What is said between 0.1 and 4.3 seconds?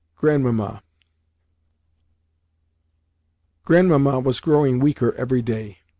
GRANDMAMMA Grandmamma